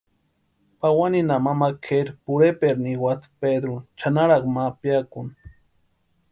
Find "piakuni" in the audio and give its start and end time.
4.79-5.33